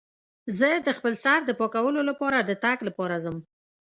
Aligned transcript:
زه 0.59 0.69
د 0.87 0.89
خپل 0.97 1.13
سر 1.23 1.39
د 1.45 1.51
پاکولو 1.59 2.01
لپاره 2.09 2.37
د 2.41 2.51
تګ 2.63 2.77
لپاره 2.87 3.15
لاړم. 3.23 3.37